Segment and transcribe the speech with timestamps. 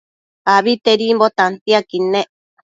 [0.55, 2.27] Abitedimbo tantiaquid nec